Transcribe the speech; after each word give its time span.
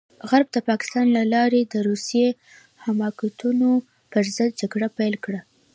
غرب 0.29 0.47
د 0.53 0.57
پاکستان 0.69 1.05
له 1.17 1.23
لارې 1.33 1.61
د 1.65 1.73
روسي 1.87 2.25
حماقتونو 2.83 3.69
پرضد 4.11 4.51
جګړه 4.61 4.87
پيل 4.97 5.15
کړه. 5.23 5.41